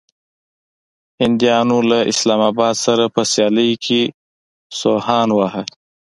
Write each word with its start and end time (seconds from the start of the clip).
هنديانو 1.21 1.77
له 1.89 1.99
اسلام 2.11 2.41
اباد 2.51 2.75
سره 2.85 3.03
په 3.13 3.21
سيالۍ 3.31 3.71
کې 3.85 4.01
سوهان 4.79 5.29
واهه. 5.33 5.63